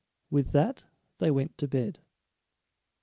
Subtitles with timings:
[0.31, 0.85] With that
[1.19, 1.99] they went to bed.